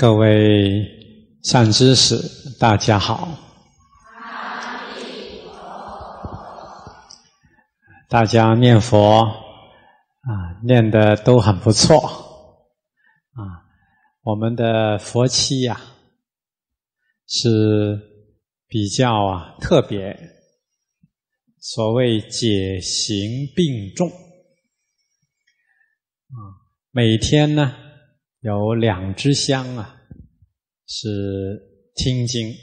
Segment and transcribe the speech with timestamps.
[0.00, 0.82] 各位
[1.42, 2.16] 善知识，
[2.58, 3.28] 大家好。
[8.08, 11.98] 大家念佛啊，念的都很不错
[13.34, 13.68] 啊。
[14.22, 15.78] 我们的佛七呀，
[17.26, 18.00] 是
[18.68, 20.18] 比较啊特别，
[21.58, 24.16] 所谓解行并重啊。
[26.90, 27.76] 每天呢，
[28.40, 29.96] 有两支香啊，
[30.86, 31.08] 是
[31.94, 32.54] 听经，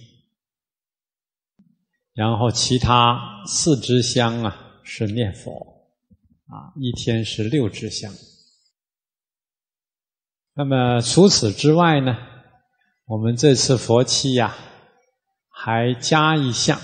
[2.13, 4.63] 然后其他四支香啊。
[4.89, 5.51] 是念佛
[6.45, 8.09] 啊，一天是六支香。
[10.53, 12.15] 那么除此之外呢，
[13.05, 14.55] 我们这次佛七呀，
[15.49, 16.79] 还加一项，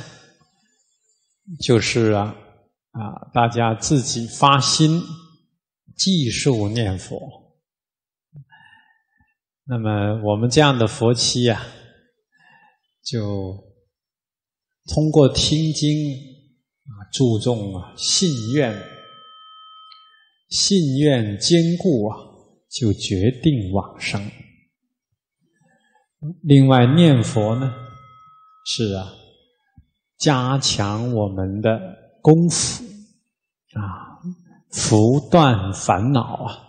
[1.62, 2.36] 就是啊
[2.92, 5.02] 啊，大家自己发心
[5.96, 7.43] 计数念佛。
[9.66, 11.62] 那么我们这样的佛七呀，
[13.04, 13.64] 就
[14.94, 16.34] 通过听经。
[16.86, 18.78] 啊，注重啊，信愿，
[20.50, 22.18] 信愿坚固啊，
[22.70, 24.22] 就决定往生。
[26.42, 27.74] 另外，念佛呢，
[28.66, 29.14] 是啊，
[30.18, 31.80] 加强我们的
[32.22, 32.84] 功夫
[33.76, 34.20] 啊，
[34.70, 36.68] 伏断烦恼啊，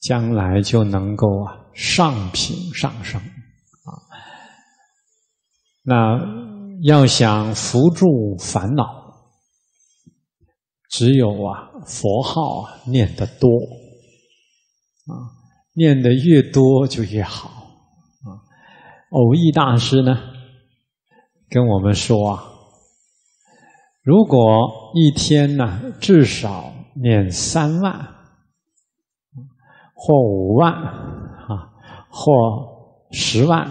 [0.00, 3.90] 将来就能够啊，上品上升啊。
[5.82, 6.18] 那
[6.82, 9.02] 要想扶住烦恼。
[10.90, 13.48] 只有啊，佛号啊，念得多
[15.06, 15.40] 啊，
[15.72, 18.44] 念得越多就越好啊。
[19.10, 20.18] 蕅益大师呢，
[21.48, 22.44] 跟我们说啊，
[24.02, 28.14] 如果一天呢，至少念三万，
[29.94, 30.74] 或五万，
[32.12, 33.66] 或十万，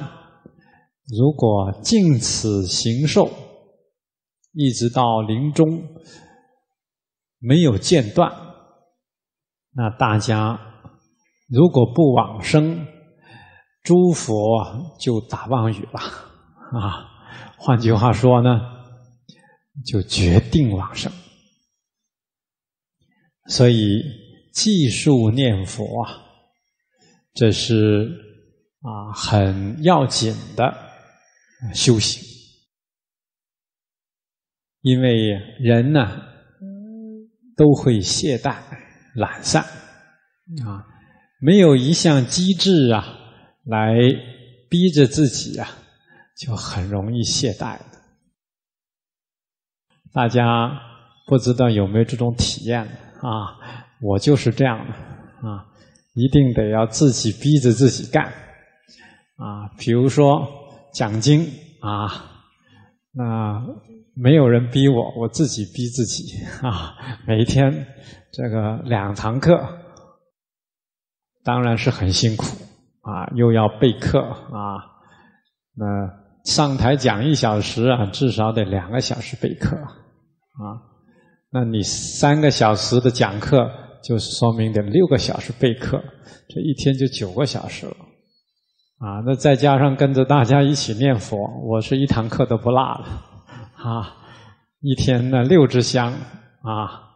[1.08, 3.30] 如果尽此行受，
[4.54, 5.68] 一直到临终。
[7.44, 8.32] 没有间断，
[9.74, 10.60] 那大家
[11.48, 12.86] 如果不往生，
[13.82, 14.38] 诸佛
[15.00, 16.00] 就打妄语了
[16.80, 17.08] 啊。
[17.58, 18.62] 换句话说呢，
[19.88, 21.12] 就决定往生。
[23.48, 24.04] 所以
[24.54, 26.22] 计数念佛啊，
[27.34, 28.08] 这是
[28.82, 30.74] 啊很要紧的
[31.74, 32.22] 修行，
[34.82, 36.28] 因为人呢。
[37.58, 38.56] 都会懈怠、
[39.14, 39.62] 懒散
[40.66, 40.88] 啊，
[41.40, 43.06] 没有一项机制啊，
[43.66, 43.94] 来
[44.68, 45.68] 逼着自己啊，
[46.36, 47.78] 就很容易懈怠。
[50.12, 50.72] 大家
[51.28, 52.82] 不知道有没有这种体验
[53.22, 53.60] 啊？
[54.02, 54.94] 我就是这样的
[55.48, 55.68] 啊，
[56.16, 58.34] 一定得要自己逼着自己干
[59.42, 59.74] 啊。
[59.78, 60.48] 比如说
[60.94, 61.48] 奖金
[61.82, 62.08] 啊，
[63.12, 63.66] 那。
[64.14, 66.94] 没有人逼我，我自己逼自己啊！
[67.26, 67.88] 每天
[68.34, 69.58] 这个两堂课，
[71.46, 72.46] 当然是很辛苦
[73.02, 74.84] 啊，又要备课啊。
[75.74, 75.86] 那
[76.44, 80.84] 上台讲一小时啊，至少得两个小时备课啊。
[81.50, 83.72] 那你三个小时的讲课，
[84.04, 86.04] 就是说明得六个小时备课，
[86.50, 87.96] 这一天就九个小时了
[89.02, 89.20] 啊。
[89.26, 93.06] 那再加上跟着大家一起念佛，我是一堂课都不落了。
[93.76, 94.16] 啊，
[94.80, 96.14] 一天呢六支香
[96.62, 97.10] 啊，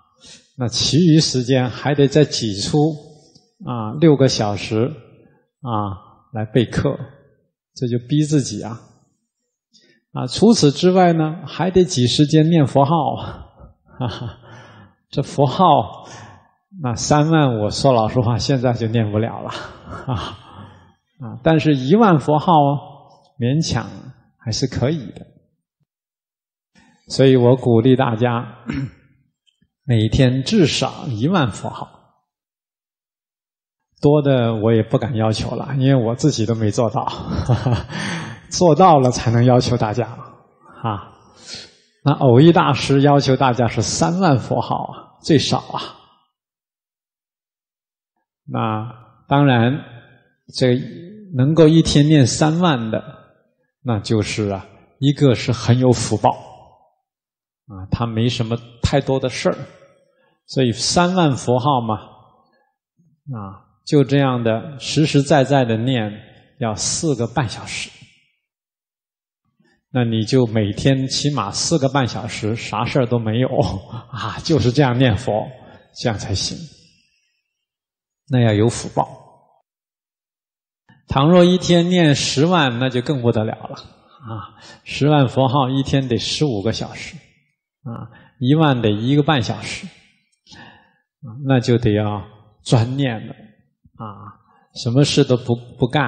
[0.57, 2.77] 那其余时间还得再挤出
[3.65, 4.91] 啊六个小时
[5.61, 5.69] 啊
[6.33, 6.97] 来备课，
[7.75, 8.81] 这就逼自己啊
[10.11, 10.25] 啊！
[10.27, 14.37] 除此之外呢，还得挤时间念佛号，哈哈，
[15.09, 16.07] 这佛号
[16.81, 19.49] 那三万，我说老实话，现在就念不了了
[20.07, 20.39] 啊
[21.19, 21.39] 啊！
[21.43, 22.53] 但是一万佛号
[23.39, 23.87] 勉强
[24.37, 25.25] 还是可以的。
[27.07, 28.65] 所以我鼓励大家，
[29.85, 31.87] 每天至少一万佛号，
[34.01, 37.07] 多的我也不敢要求了，因为我自己都没做到，
[38.49, 40.07] 做到了才能要求大家
[40.81, 41.11] 啊。
[42.03, 45.81] 那蕅益大师要求大家是三万佛号啊，最少啊。
[48.47, 48.91] 那
[49.27, 49.83] 当然，
[50.53, 50.75] 这
[51.35, 53.03] 能够一天念三万的，
[53.81, 54.65] 那就是啊，
[54.99, 56.31] 一个是很有福报。
[57.67, 59.57] 啊，他没什么太多的事儿，
[60.45, 61.95] 所以三万佛号嘛，
[63.35, 66.11] 啊，就这样的实实在在的念，
[66.59, 67.89] 要四个半小时。
[69.91, 73.49] 那你就每天起码四个半小时，啥事儿都没有
[74.11, 75.47] 啊，就是这样念佛，
[75.99, 76.55] 这样才行。
[78.29, 79.24] 那要有福报。
[81.07, 83.75] 倘若一天念十万，那就更不得了了
[84.25, 84.57] 啊！
[84.83, 87.15] 十万佛号一天得十五个小时，
[87.83, 88.09] 啊，
[88.39, 89.87] 一万得一个半小时，
[91.47, 92.23] 那就得要
[92.63, 93.33] 专念了
[93.97, 94.41] 啊！
[94.73, 96.03] 什么事都不不干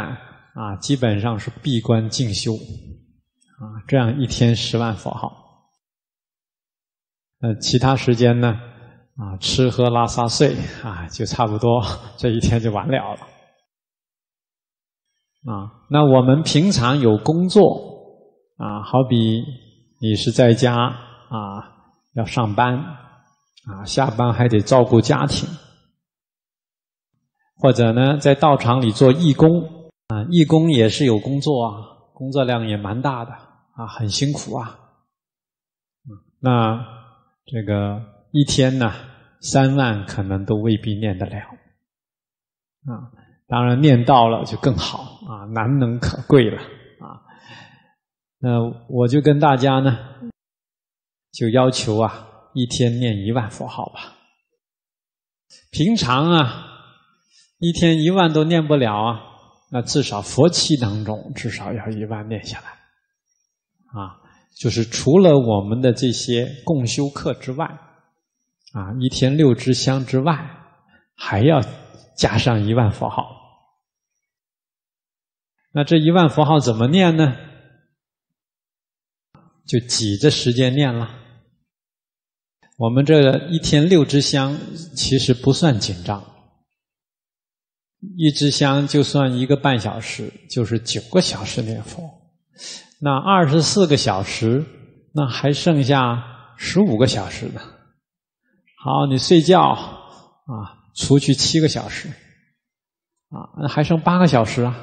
[0.56, 5.32] 啊，基本上是闭关静修啊，这样一天十万佛号。
[7.40, 8.60] 呃，其他时间呢，
[9.16, 11.86] 啊，吃喝拉撒睡啊，就差不多
[12.18, 13.28] 这一天就完了了。
[15.48, 17.64] 啊，那我们平常有工作
[18.58, 19.46] 啊，好比
[20.02, 25.48] 你是在家啊，要上班啊，下班还得照顾家庭，
[27.56, 29.50] 或者呢，在道场里做义工
[30.10, 31.72] 啊，义工也是有工作啊，
[32.14, 34.78] 工作量也蛮大的啊，很辛苦啊。
[36.42, 36.86] 那
[37.46, 38.02] 这个
[38.32, 38.92] 一天呢，
[39.40, 41.38] 三万可能都未必念得了
[42.86, 43.16] 啊。
[43.48, 47.24] 当然，念到了就更好啊，难能可贵了啊。
[48.40, 48.60] 那
[48.90, 49.98] 我就跟大家呢，
[51.32, 54.14] 就要求啊，一天念一万佛号吧。
[55.72, 56.66] 平常啊，
[57.60, 59.22] 一天一万都念不了啊，
[59.72, 62.68] 那至少佛七当中至少要一万念下来
[64.02, 64.20] 啊。
[64.60, 67.66] 就是除了我们的这些共修课之外，
[68.74, 70.38] 啊，一天六支香之外，
[71.16, 71.62] 还要
[72.18, 73.37] 加上一万佛号。
[75.78, 77.36] 那这一万佛号怎么念呢？
[79.68, 81.08] 就挤着时间念了。
[82.78, 84.58] 我们这一天六支香
[84.96, 86.24] 其实不算紧张，
[88.18, 92.02] 一支香就算一个半小时，就是九个小时念佛。
[93.00, 94.66] 那二十四个小时，
[95.14, 97.62] 那还剩下十五个小时呢。
[98.84, 102.10] 好，你睡觉啊，除去七个小时，
[103.30, 104.76] 啊，那还剩八个小时啊。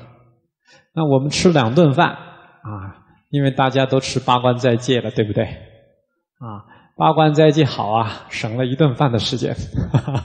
[0.94, 5.44] 那我们吃两顿饭啊，因为大家都吃八关斋戒了，对不对？
[5.44, 6.62] 啊，
[6.96, 9.54] 八关斋戒好啊，省了一顿饭的时间，
[9.92, 10.24] 哈哈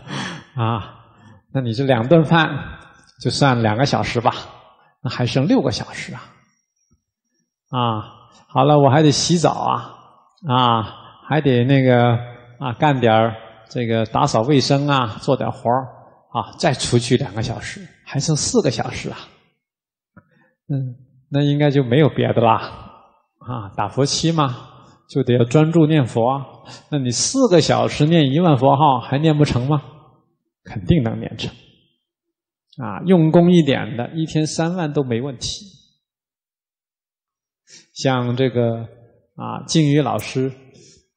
[0.64, 0.96] 啊，
[1.52, 2.50] 那你这两顿饭
[3.20, 4.32] 就算两个小时吧，
[5.02, 6.22] 那还剩六个小时啊，
[7.72, 8.04] 啊，
[8.48, 9.94] 好了，我还得洗澡啊，
[10.48, 10.84] 啊，
[11.28, 12.16] 还得那个
[12.60, 13.34] 啊，干点
[13.70, 15.70] 这个打扫卫生啊，做点活
[16.32, 19.18] 啊，再出去两个小时，还剩四个小时啊。
[20.72, 20.96] 嗯，
[21.30, 22.58] 那应该就没有别的啦，
[23.40, 24.56] 啊，打佛七嘛，
[25.10, 26.46] 就得要专注念佛啊。
[26.92, 29.82] 那你四个小时念一万佛号还念不成吗？
[30.64, 31.50] 肯定能念成，
[32.78, 35.66] 啊，用功一点的，一天三万都没问题。
[37.96, 38.86] 像这个
[39.36, 40.50] 啊，静宇老师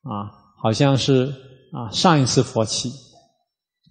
[0.00, 0.32] 啊，
[0.62, 1.26] 好像是
[1.72, 2.88] 啊，上一次佛七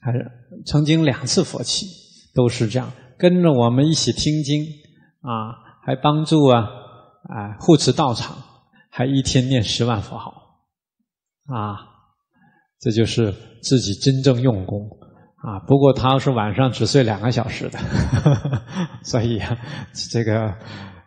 [0.02, 0.32] 还是
[0.66, 1.86] 曾经两次佛七
[2.34, 4.66] 都是这样，跟着我们一起听经。
[5.22, 5.54] 啊，
[5.86, 6.68] 还帮助啊，
[7.30, 8.36] 啊护持道场，
[8.90, 10.34] 还一天念十万佛号，
[11.46, 11.78] 啊，
[12.80, 13.32] 这就是
[13.62, 14.80] 自己真正用功
[15.44, 15.60] 啊。
[15.68, 18.62] 不过他是晚上只睡两个小时的，呵 呵
[19.04, 19.56] 所以啊，
[20.12, 20.56] 这个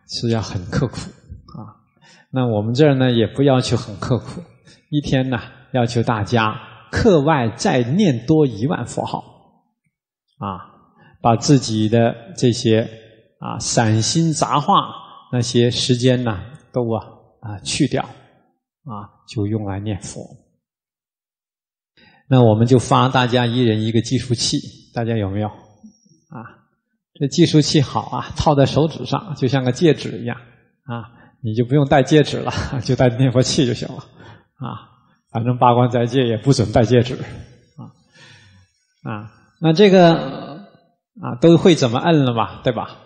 [0.06, 1.75] 是要很刻苦啊。
[2.31, 4.40] 那我们这儿呢，也不要求很刻苦，
[4.90, 5.40] 一天呢，
[5.72, 6.55] 要求大家
[6.93, 9.19] 课外再念多一万佛号，
[10.38, 10.70] 啊，
[11.20, 13.02] 把自己的这些。
[13.44, 14.73] 啊，散心杂话
[15.31, 16.41] 那些时间呢，
[16.72, 17.05] 都啊
[17.41, 20.22] 啊去掉，啊就用来念佛。
[22.27, 24.56] 那我们就发大家一人一个计数器，
[24.94, 25.48] 大家有没有？
[25.48, 26.41] 啊，
[27.13, 30.39] 这计数器好啊，套在手指上，就像个戒指一样
[30.86, 32.51] 啊，你就不用戴戒指了，
[32.82, 34.89] 就戴念佛器就行了啊。
[35.31, 37.15] 反正八关斋戒也不准戴戒指
[37.77, 37.93] 啊
[39.13, 39.31] 啊。
[39.60, 40.15] 那这个
[41.20, 42.63] 啊都会怎么摁了吧？
[42.65, 43.01] 对吧？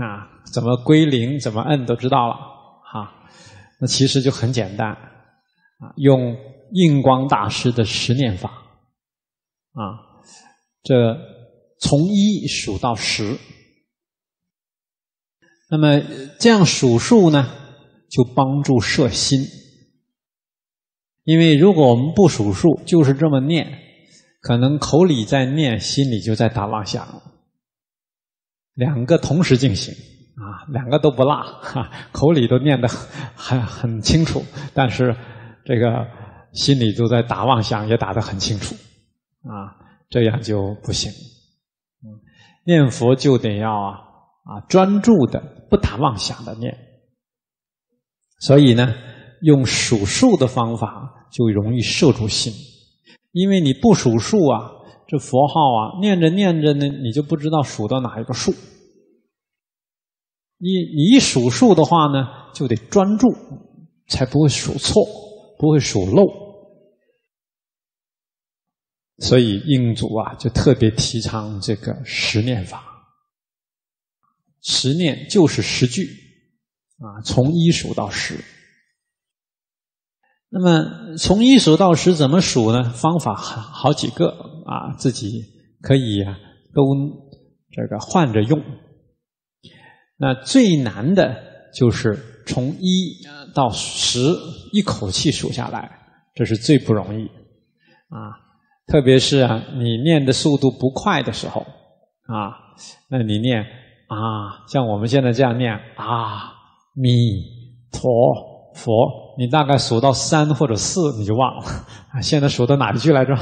[0.00, 2.34] 啊，怎么归零，怎么摁都知道了，
[2.90, 3.12] 哈、
[3.78, 6.36] 那其实就很简单，啊，用
[6.72, 8.50] 印光大师的十念法，
[9.72, 10.00] 啊，
[10.82, 11.16] 这
[11.78, 13.36] 从一数到十，
[15.70, 16.00] 那么
[16.38, 17.48] 这样数数呢，
[18.08, 19.40] 就帮助摄心。
[21.24, 23.78] 因为如果我们不数数，就是这么念，
[24.40, 27.22] 可能口里在念，心里就在打妄想。
[28.80, 29.92] 两个同时进行
[30.36, 35.14] 啊，两个都不落，哈，口里都念得很很清楚，但是
[35.66, 36.08] 这个
[36.54, 38.74] 心里都在打妄想，也打得很清楚
[39.44, 39.76] 啊，
[40.08, 41.12] 这样就不行。
[42.64, 43.98] 念佛就得要啊
[44.44, 46.74] 啊专注的不打妄想的念，
[48.38, 48.94] 所以呢，
[49.42, 52.54] 用数数的方法就容易摄住心，
[53.32, 54.79] 因为你不数数啊。
[55.10, 58.52] 这佛号啊，念着念着呢，你就不知道数到哪一个数，
[60.56, 63.26] 你你一数数的话呢，就得专注，
[64.06, 65.02] 才不会数错，
[65.58, 66.22] 不会数漏。
[69.18, 72.84] 所以印祖啊，就特别提倡这个十念法。
[74.62, 76.04] 十念就是十句
[76.98, 78.38] 啊，从一数到十。
[80.52, 82.92] 那么从一数到十怎么数呢？
[82.92, 85.44] 方法好好几个啊，自己
[85.82, 86.38] 可以啊
[86.72, 86.82] 都
[87.72, 88.62] 这个换着用。
[90.16, 91.42] 那最难的
[91.74, 93.16] 就是从一
[93.52, 94.20] 到十
[94.72, 95.90] 一口气数下来，
[96.34, 97.26] 这是最不容易
[98.10, 98.38] 啊。
[98.86, 101.62] 特别是啊，你念的速度不快的时候
[102.26, 102.54] 啊，
[103.08, 103.60] 那你念
[104.06, 106.52] 啊，像我们现在这样念啊，
[106.94, 107.10] 弥
[107.90, 108.10] 陀
[108.74, 111.64] 佛，你大概数到三或者四你就忘了。
[112.22, 113.34] 现在数到哪里去来着？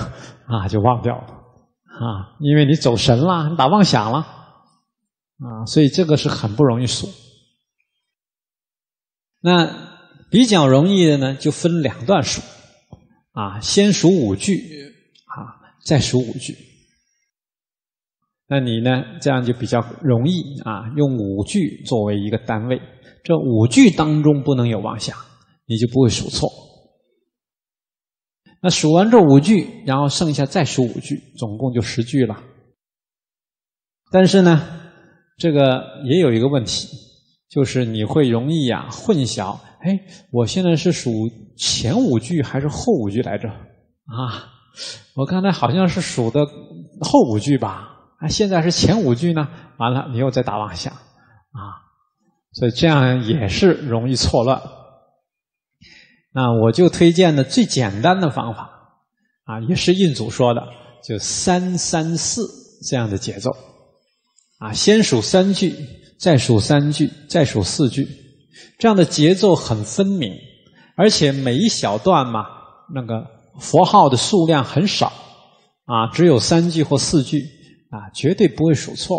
[0.46, 4.18] 啊，就忘掉了啊，因为你走神了，你打妄想了。
[4.18, 7.08] 啊，所以这个是很不容易数。
[9.40, 9.70] 那
[10.30, 12.42] 比较容易的呢，就分两段数，
[13.32, 14.54] 啊，先数五句，
[15.26, 15.54] 啊，
[15.84, 16.56] 再数五句。
[18.50, 22.80] 那你呢，这样就比较容易啊，用五句作为一个单位，
[23.22, 25.14] 这五句当中不能有妄想，
[25.66, 26.48] 你就不会数错。
[28.62, 32.42] 那数完这五句，然后剩下再数五句，总共就十句了。
[34.10, 34.62] 但是呢，
[35.36, 36.88] 这个也有一个问题，
[37.50, 39.60] 就是你会容易呀混淆。
[39.80, 40.00] 哎，
[40.32, 41.10] 我现在是数
[41.58, 43.48] 前五句还是后五句来着？
[43.48, 44.48] 啊，
[45.14, 46.46] 我刚才好像是数的
[47.02, 47.97] 后五句吧？
[48.18, 49.48] 啊，现在是前五句呢？
[49.78, 51.86] 完了，你又在打妄想啊！
[52.52, 54.60] 所以这样也是容易错乱。
[56.32, 58.70] 那我就推荐的最简单的方法
[59.44, 60.62] 啊，也是印祖说的，
[61.06, 62.48] 就三三四
[62.88, 63.50] 这样的节奏。
[64.58, 65.74] 啊，先数三句，
[66.18, 68.08] 再数三句，再数四句，
[68.78, 70.32] 这样的节奏很分明，
[70.96, 72.46] 而且每一小段嘛，
[72.92, 73.26] 那个
[73.60, 75.12] 佛号的数量很少，
[75.84, 77.44] 啊，只有三句或四句，
[77.90, 79.18] 啊，绝对不会数错。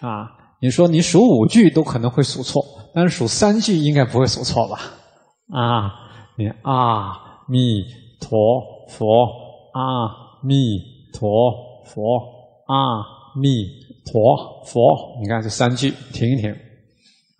[0.00, 2.62] 啊，你说你数五句都可能会数错，
[2.94, 4.78] 但是数三句应该不会数错吧？
[5.50, 5.92] 啊，
[6.36, 7.12] 你阿
[7.48, 7.82] 弥
[8.20, 8.30] 陀
[8.88, 9.06] 佛，
[9.72, 10.54] 阿弥
[11.12, 11.28] 陀
[11.84, 12.02] 佛，
[12.66, 13.86] 阿弥。
[14.10, 16.50] 陀佛，你看这三句，停一停，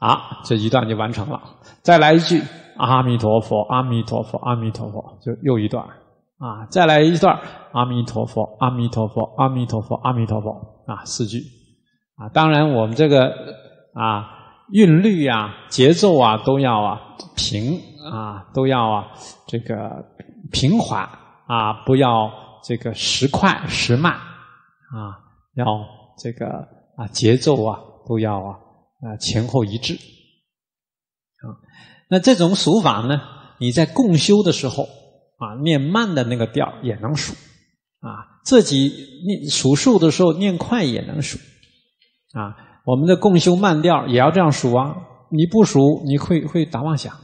[0.01, 1.41] 啊，这一段就完成了。
[1.81, 2.43] 再来一句，
[2.77, 5.83] 阿弥陀佛，阿弥陀佛，阿弥陀佛，就又一段，
[6.39, 7.39] 啊，再来一段，
[7.73, 10.51] 阿弥陀佛，阿弥陀佛，阿弥陀佛，阿弥陀佛，
[10.87, 11.41] 啊，四句，
[12.17, 13.31] 啊，当然我们这个
[13.95, 14.27] 啊
[14.73, 17.01] 韵律啊、节奏啊都要啊
[17.37, 17.81] 平
[18.13, 19.09] 啊，都要啊
[19.47, 20.05] 这个
[20.51, 21.09] 平缓
[21.47, 22.31] 啊，不要
[22.65, 25.21] 这个时快时慢啊，
[25.55, 25.65] 要。
[26.21, 26.49] 这个
[26.97, 27.79] 啊，节奏啊
[28.09, 28.59] 都要啊
[29.03, 31.47] 啊前后一致啊。
[32.11, 33.21] 那这种数法呢，
[33.59, 34.89] 你在共修的时候
[35.39, 37.33] 啊，念慢的那个调也能数
[38.01, 38.93] 啊，自己
[39.27, 41.39] 念数数的时候念快也能数
[42.33, 42.55] 啊。
[42.85, 44.95] 我们的共修慢调也要这样数啊，
[45.31, 47.19] 你不数你会会打妄想，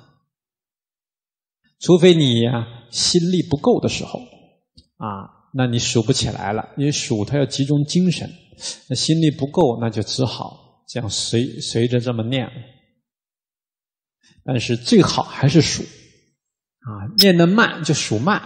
[1.80, 4.20] 除非你呀心力不够的时候
[4.96, 8.30] 啊，那你数不起来了，你数它要集中精神。
[8.88, 12.48] 那心力不够，那就只好这样随随着这么念。
[14.44, 15.82] 但是最好还是数
[16.84, 18.40] 啊，念得慢就数慢，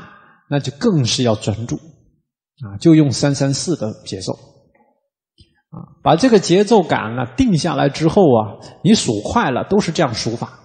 [0.48, 10.60] 那就更是要专注啊，就用三三四的节奏啊，把这个节奏感呢定下来之后啊，你数快了都是这样数法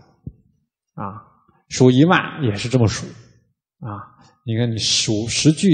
[0.94, 1.25] 啊，
[1.70, 3.06] 数一万也是这么数
[3.80, 4.13] 啊。
[4.46, 5.70] 你看你数十句，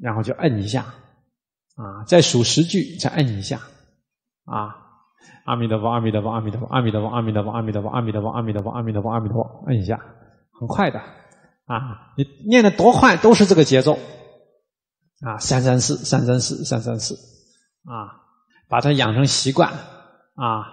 [0.00, 0.94] 然后就摁一下。
[1.76, 3.56] 啊，再数十句，再摁一下，
[4.44, 4.78] 啊，
[5.44, 9.98] 阿弥陀佛，阿弥陀佛，阿弥陀佛，阿弥陀佛，阿弥陀佛，阿弥陀佛，阿弥陀佛，阿弥陀佛，阿弥陀佛，阿弥陀佛，按一下，
[10.52, 11.00] 很快的，
[11.66, 13.98] 啊，你念的多快都是这个节奏，
[15.20, 17.14] 啊，三三四，三三四，三三四，
[17.84, 18.20] 啊，
[18.68, 20.64] 把它养成习惯，啊，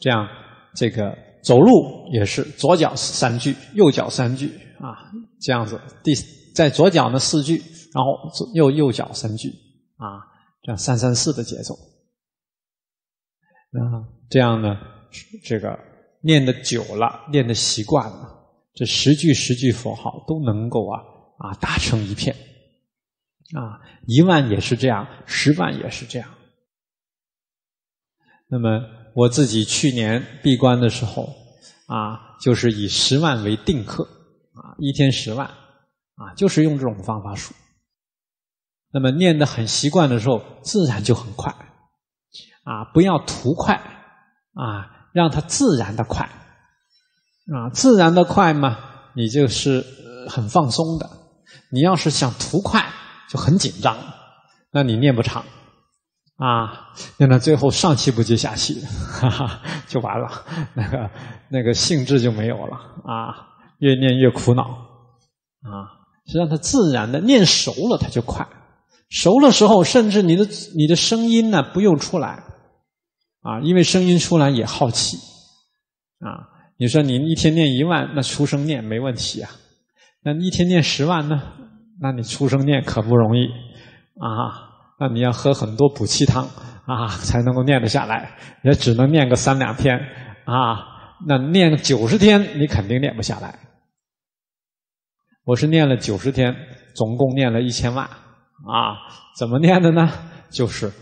[0.00, 0.28] 这样
[0.74, 4.48] 这个走路也是左脚三句，右脚三句，
[4.80, 4.96] 啊，
[5.40, 6.14] 这样子，第
[6.54, 7.62] 在左脚呢四句，
[7.94, 9.48] 然后右右脚三句，
[9.96, 10.36] 啊。
[10.60, 11.72] 这样三三四的节奏，
[13.72, 14.76] 啊，这样呢，
[15.44, 15.78] 这个
[16.20, 18.37] 念的久了，念的习惯了，
[18.78, 21.02] 这十句十句佛号都能够啊
[21.38, 22.36] 啊打成一片，
[23.56, 26.30] 啊，一万也是这样，十万也是这样。
[28.46, 28.80] 那么
[29.16, 31.28] 我自己去年闭关的时候，
[31.88, 34.04] 啊，就是以十万为定课，
[34.54, 37.52] 啊，一天十万，啊，就是用这种方法数。
[38.92, 41.52] 那么念得很习惯的时候，自然就很快，
[42.62, 43.74] 啊，不要图快，
[44.54, 46.30] 啊，让它自然的快
[47.52, 48.78] 啊，自然的快嘛，
[49.14, 49.84] 你就是
[50.28, 51.08] 很放松的。
[51.70, 52.86] 你要是想图快，
[53.30, 53.96] 就很紧张，
[54.70, 55.44] 那你念不长
[56.36, 60.30] 啊，念到最后上气不接下气，哈哈，就完了，
[60.74, 61.10] 那个
[61.48, 65.96] 那个兴致就没有了啊，越念越苦恼啊。
[66.30, 68.46] 是让它自然的念熟了，它就快。
[69.08, 72.44] 熟了时候，甚至你的你的声音呢不用出来
[73.40, 75.16] 啊，因为声音出来也耗气
[76.20, 76.52] 啊。
[76.78, 79.50] 你说你一天念一万，那出声念没问题啊。
[80.22, 81.42] 那一天念十万呢？
[82.00, 84.68] 那你出声念可不容易啊。
[85.00, 86.48] 那你要喝很多补气汤
[86.86, 88.36] 啊，才能够念得下来。
[88.62, 89.98] 也只能念个三两天
[90.44, 90.76] 啊。
[91.26, 93.58] 那念九十天，你肯定念不下来。
[95.44, 96.54] 我是念了九十天，
[96.94, 98.94] 总共念了一千万啊！
[99.36, 100.12] 怎么念的呢？
[100.50, 100.92] 就是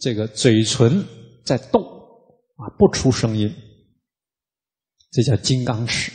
[0.00, 1.04] 这个嘴唇
[1.44, 3.54] 在动啊，不出声音，
[5.10, 6.12] 这叫金刚石。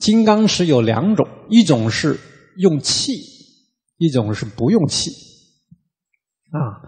[0.00, 2.18] 金刚石有两种，一种是
[2.56, 3.20] 用气，
[3.98, 5.10] 一种是不用气
[6.50, 6.82] 啊。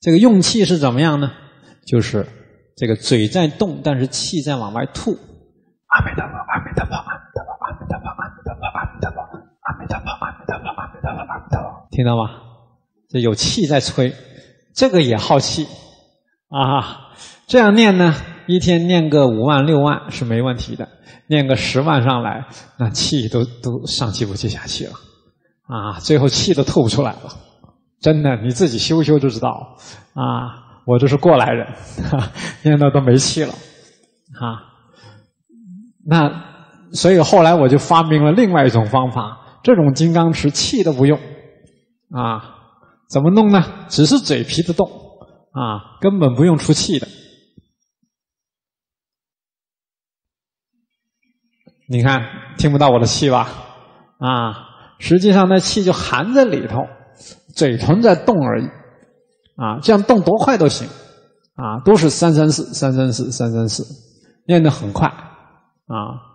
[0.00, 1.32] 这个用气是怎么样呢？
[1.86, 2.26] 就是
[2.76, 5.12] 这个嘴在动，但是气在往外吐。
[5.88, 8.06] 阿弥陀佛，阿弥陀佛，阿弥陀佛，阿弥陀佛。
[11.90, 12.42] 听到吗？
[13.08, 14.12] 这有气在吹，
[14.74, 15.66] 这个也耗气
[16.48, 17.14] 啊。
[17.46, 18.14] 这样念呢，
[18.46, 20.88] 一天念个五万六万是没问题的。
[21.28, 22.46] 念个十万上来，
[22.78, 24.92] 那气都都上气不接下气了
[25.66, 27.20] 啊，最后气都吐不出来了。
[28.00, 29.76] 真的，你自己修修就知道
[30.14, 30.62] 啊。
[30.86, 31.66] 我这是过来人，
[32.10, 32.30] 哈
[32.62, 34.70] 念到都没气了啊。
[36.06, 36.30] 那
[36.92, 39.40] 所以后来我就发明了另外一种方法。
[39.64, 41.18] 这种金刚持气都不用
[42.12, 42.40] 啊，
[43.10, 43.64] 怎么弄呢？
[43.88, 44.88] 只是嘴皮子动
[45.50, 47.08] 啊，根本不用出气的。
[51.88, 52.20] 你看，
[52.58, 53.48] 听不到我的气吧？
[54.18, 54.54] 啊，
[54.98, 56.80] 实际上那气就含在里头，
[57.54, 58.66] 嘴唇在动而已
[59.56, 60.88] 啊，这样动多快都行
[61.54, 63.84] 啊，都是三三四三三四三三四，
[64.46, 66.26] 念得很快啊。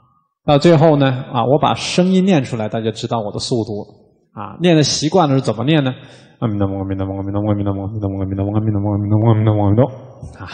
[0.45, 4.01] 到最后呢，啊，我把声音念出来，大家知道我的速度了。
[4.33, 5.91] 啊，念的习惯了是怎么念呢？
[6.39, 9.91] 阿弥陀佛，阿弥陀佛，阿弥陀佛，阿弥陀佛，阿弥陀佛，阿弥陀佛，阿弥陀佛，阿弥陀佛，阿弥陀佛。
[10.39, 10.47] 啊，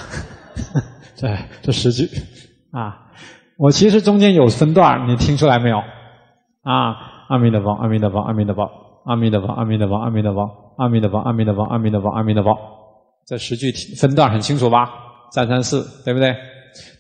[1.16, 1.28] 这
[1.62, 2.10] 这十句
[2.72, 3.08] 啊，
[3.58, 5.78] 我其实中间有分段，你听出来没有？
[6.64, 6.96] 啊，
[7.30, 8.70] 阿弥陀佛，阿弥陀佛，阿弥陀佛，
[9.06, 10.38] 阿弥陀佛，阿弥陀佛，阿弥陀佛，
[10.78, 12.58] 阿弥陀佛，阿弥陀佛，阿弥陀佛，阿弥陀佛。
[13.26, 14.90] 这十句分段很清楚吧？
[15.32, 16.36] 三三四，对不对？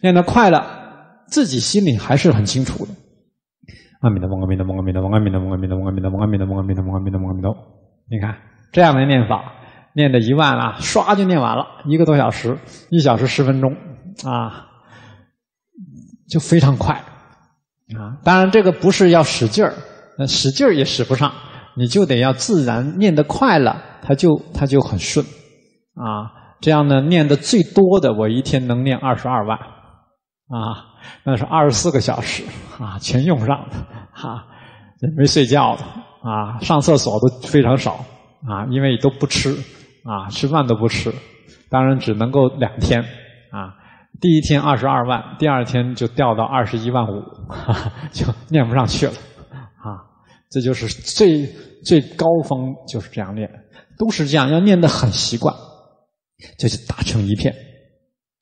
[0.01, 0.65] 念得快了。
[1.27, 2.91] 自己心里还是很清楚的。
[4.01, 7.59] 阿弥陀佛，阿弥陀佛，阿弥陀佛，阿弥陀佛，阿弥陀佛，阿弥陀佛，阿弥陀佛，阿弥陀佛，阿弥陀佛，阿弥陀佛。
[8.09, 8.35] 你看
[8.71, 9.53] 这样的念法，
[9.93, 12.57] 念的一万啊，唰就念完了，一个多小时，
[12.89, 13.75] 一小时十分钟
[14.25, 14.67] 啊，
[16.27, 16.95] 就非常快
[17.97, 18.17] 啊。
[18.23, 19.73] 当然这个不是要使劲儿，
[20.17, 21.31] 那使劲儿也使不上，
[21.75, 25.25] 你就得要自然念得快了，它就它就很顺
[25.95, 26.33] 啊。
[26.59, 30.85] 这样呢，念的最多的，我一天能念二十二万啊。
[31.23, 32.43] 那是二十四个小时
[32.79, 33.77] 啊，全用上的
[34.11, 34.45] 哈，
[35.15, 35.83] 没睡觉的
[36.27, 38.03] 啊，上厕所都非常少
[38.47, 39.51] 啊，因为都不吃
[40.03, 41.13] 啊，吃饭都不吃，
[41.69, 43.75] 当然只能够两天啊。
[44.19, 47.21] 第一天二十二万，第二天就掉到二十一万五，
[48.11, 50.05] 就念不上去了啊。
[50.49, 51.45] 这就是最
[51.83, 53.49] 最高峰，就是这样念，
[53.97, 55.53] 都是这样，要念得很习惯，
[56.57, 57.53] 这就打成一片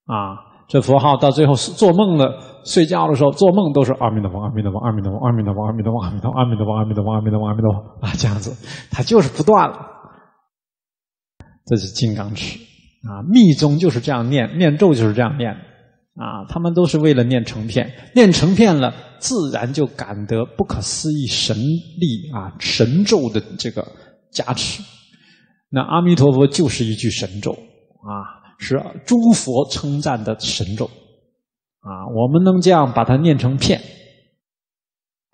[0.06, 0.54] 啊。
[0.68, 8.56] 这佛号到最后做梦了，睡觉的时候做梦都是阿弥陀佛，阿弥陀佛，阿弥陀佛，阿弥陀佛，阿弥陀佛，阿弥陀佛，阿弥陀佛，阿弥陀佛，阿弥陀佛，阿弥陀佛啊，这样子，
[8.90, 9.78] 它就是不断了。
[11.68, 12.60] 这是金刚持
[13.08, 23.86] 啊，密宗就是这样念，念咒就是这样念啊，他们都是为了念成片，念成片了，自然就感得不可思议神力啊，神咒的这个
[24.32, 24.84] 加持。
[25.70, 28.44] 那阿弥陀佛就是一句神咒啊。
[28.58, 32.08] 是诸佛称赞的神咒啊！
[32.16, 33.82] 我们能这样把它念成片，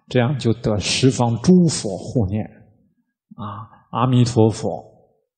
[0.09, 2.43] 这样就得十方诸佛护念
[3.35, 3.69] 啊！
[3.91, 4.69] 阿弥陀佛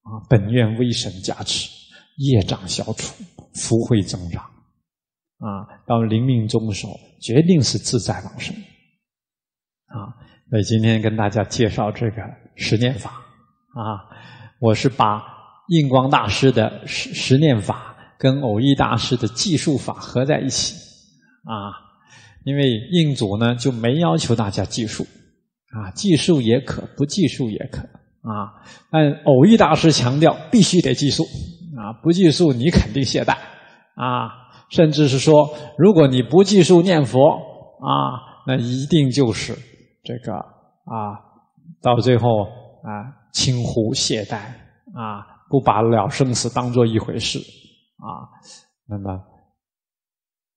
[0.03, 0.23] 啊！
[0.29, 1.69] 本愿威神加持，
[2.17, 3.23] 业障消除，
[3.53, 4.43] 福慧增长
[5.39, 5.67] 啊！
[5.87, 8.55] 到临命终的时候，决定是自在往生
[9.85, 10.13] 啊！
[10.49, 12.17] 所以今天跟大家介绍这个
[12.55, 14.09] 十念法啊，
[14.59, 15.31] 我是把。
[15.69, 20.75] 印光大师的十十念法跟蕅益大师的计数法合在一起
[21.45, 21.71] 啊，
[22.43, 25.07] 因为印祖呢就没要求大家计数
[25.71, 28.59] 啊，计数也可，不计数也可啊。
[28.91, 31.23] 但蕅益大师强调必须得计数
[31.83, 33.33] 啊，不计数你肯定懈怠
[33.95, 34.31] 啊，
[34.69, 37.19] 甚至是说，如果你不计数念佛
[37.81, 39.53] 啊，那一定就是
[40.01, 41.19] 这个啊，
[41.81, 42.45] 到最后
[42.83, 44.37] 啊，轻忽懈怠
[44.95, 47.37] 啊，不把了生死当做一回事
[47.97, 48.31] 啊，
[48.87, 49.11] 那么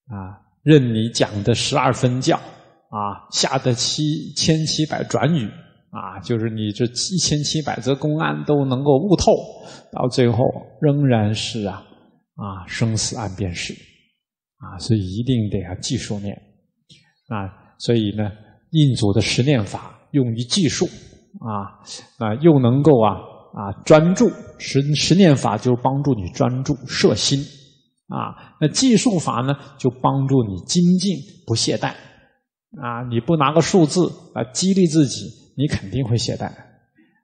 [0.07, 5.51] 啊，任你讲的十二分教啊，下的七千七百转语
[5.91, 9.33] 啊，就是你这一千七百则公案都能够悟透，
[9.93, 10.39] 到最后
[10.81, 11.83] 仍然是啊。
[12.39, 13.73] 啊，生死岸边事，
[14.59, 16.37] 啊，所以一定得要计数念，
[17.29, 18.31] 啊，所以呢，
[18.73, 21.81] 印祖的十念法用于计数，啊，
[22.19, 23.15] 啊，又能够啊
[23.55, 27.41] 啊专注，十十念法就帮助你专注摄心，
[28.09, 31.95] 啊，那计数法呢，就帮助你精进不懈怠，
[32.79, 35.25] 啊，你不拿个数字来激励自己，
[35.57, 36.51] 你肯定会懈怠。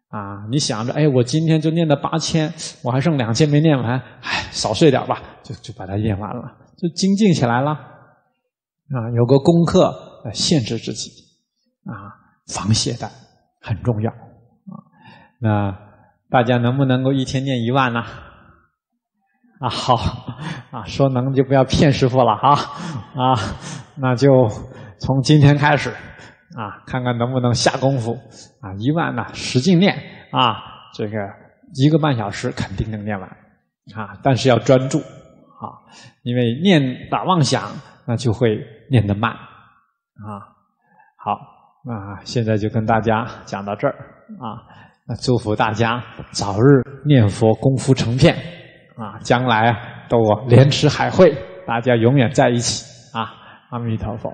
[0.08, 6.42] 啊，你想着，哎，我今天就念了八千，我还剩两千没念完，哎，少睡点吧，就就把它念完了，
[6.76, 7.70] 就精进起来了。
[7.70, 11.10] 啊，有个功课来限制自己，
[11.86, 12.12] 啊，
[12.46, 13.08] 防懈怠
[13.62, 14.10] 很重要。
[14.10, 14.84] 啊，
[15.40, 15.78] 那
[16.28, 18.00] 大家能不能够一天念一万呢？
[19.60, 19.94] 啊，好，
[20.72, 22.50] 啊，说能就不要骗师傅了哈，
[23.16, 23.34] 啊，
[23.96, 24.28] 那就
[24.98, 25.90] 从今天开始。
[26.56, 28.12] 啊，看看能不能下功夫
[28.60, 28.74] 啊！
[28.78, 29.96] 一万呢，使劲念
[30.30, 30.62] 啊！
[30.92, 31.16] 这个
[31.74, 33.28] 一个半小时肯定能念完
[33.96, 34.18] 啊！
[34.22, 35.80] 但是要专注啊，
[36.22, 37.62] 因为念打妄想，
[38.06, 38.58] 那就会
[38.90, 40.52] 念得慢啊。
[41.16, 41.38] 好，
[41.84, 43.94] 那现在就跟大家讲到这儿
[44.38, 44.60] 啊！
[45.06, 48.36] 那祝福大家早日念佛功夫成片
[48.96, 49.18] 啊！
[49.20, 49.74] 将来
[50.08, 51.34] 都莲池海会，
[51.66, 52.84] 大家永远在一起
[53.16, 53.32] 啊！
[53.70, 54.30] 阿弥陀佛。